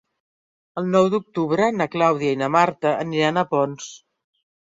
El 0.81 0.87
nou 0.95 1.09
d'octubre 1.15 1.67
na 1.81 1.87
Clàudia 1.95 2.33
i 2.37 2.41
na 2.43 2.49
Marta 2.57 2.93
aniran 3.05 3.37
a 3.43 3.47
Ponts. 3.55 3.93